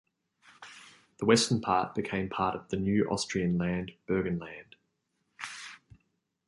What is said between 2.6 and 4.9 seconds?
the new Austrian land Burgenland.